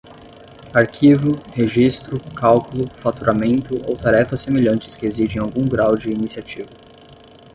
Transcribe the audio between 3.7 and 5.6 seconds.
ou tarefas semelhantes que exigem